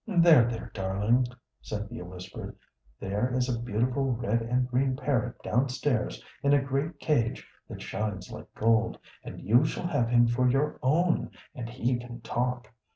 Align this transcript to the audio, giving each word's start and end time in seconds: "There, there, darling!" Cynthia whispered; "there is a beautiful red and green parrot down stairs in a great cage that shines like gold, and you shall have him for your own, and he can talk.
"There, 0.07 0.49
there, 0.49 0.71
darling!" 0.73 1.27
Cynthia 1.61 2.03
whispered; 2.03 2.55
"there 2.99 3.31
is 3.35 3.47
a 3.47 3.59
beautiful 3.61 4.05
red 4.09 4.41
and 4.41 4.67
green 4.67 4.95
parrot 4.95 5.39
down 5.43 5.69
stairs 5.69 6.23
in 6.41 6.53
a 6.53 6.59
great 6.63 6.99
cage 6.99 7.47
that 7.69 7.83
shines 7.83 8.31
like 8.31 8.51
gold, 8.55 8.97
and 9.23 9.39
you 9.39 9.63
shall 9.63 9.85
have 9.85 10.09
him 10.09 10.25
for 10.25 10.49
your 10.49 10.79
own, 10.81 11.29
and 11.53 11.69
he 11.69 11.99
can 11.99 12.19
talk. 12.21 12.69